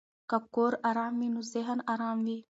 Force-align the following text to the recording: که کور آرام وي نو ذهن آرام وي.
که 0.29 0.37
کور 0.53 0.73
آرام 0.89 1.13
وي 1.19 1.27
نو 1.33 1.41
ذهن 1.53 1.79
آرام 1.93 2.17
وي. 2.25 2.37